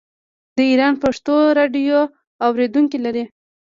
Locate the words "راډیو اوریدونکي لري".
1.59-3.23